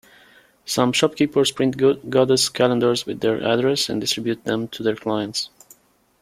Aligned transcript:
Some 0.65 0.93
shopkeepers 0.93 1.51
print 1.51 1.77
goddess 1.77 2.49
calendars 2.49 3.05
with 3.05 3.19
their 3.19 3.39
address, 3.43 3.87
and 3.87 4.01
distribute 4.01 4.43
them 4.45 4.67
to 4.69 4.81
their 4.81 4.95
clients. 4.95 5.51